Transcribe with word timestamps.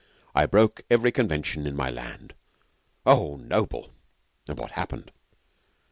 'I 0.33 0.47
broke 0.47 0.81
every 0.89 1.11
convention 1.11 1.67
in 1.67 1.75
my 1.75 1.91
land.' 1.91 2.33
'Oh, 3.05 3.35
noble! 3.35 3.91
And 4.47 4.57
what 4.57 4.71
happened?' 4.71 5.11